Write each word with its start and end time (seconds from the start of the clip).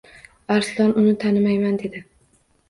Arslon 0.55 0.95
uni 1.01 1.13
tanimayman 1.25 1.79
dedi. 1.83 2.03